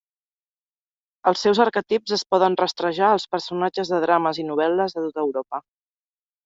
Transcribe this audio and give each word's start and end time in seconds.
Els 1.31 1.43
seus 1.45 1.61
arquetips 1.67 2.15
es 2.19 2.25
poden 2.35 2.57
rastrejar 2.63 3.11
als 3.11 3.29
personatges 3.35 3.93
de 3.95 4.03
drames 4.09 4.43
i 4.45 4.51
novel·les 4.53 4.99
de 4.99 5.07
tota 5.09 5.29
Europa. 5.29 5.67